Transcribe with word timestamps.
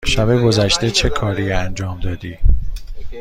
شب 0.05 0.41
گذشته 0.41 0.91
چه 0.91 1.09
کاری 1.09 1.51
انجام 1.51 1.99
دادی؟ 1.99 2.37